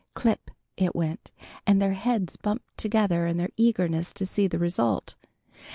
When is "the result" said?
4.47-5.13